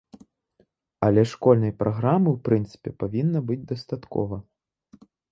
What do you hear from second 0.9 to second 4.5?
Але школьнай праграмы ў прынцыпе павінна быць дастаткова.